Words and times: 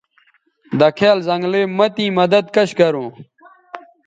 دکھیال 0.79 1.17
زنگلئ 1.27 1.63
مہ 1.77 1.87
تیں 1.95 2.11
مدد 2.19 2.45
کش 2.55 2.69
گروں 2.79 3.09